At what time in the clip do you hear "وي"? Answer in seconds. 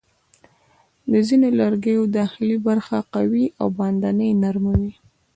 4.81-4.93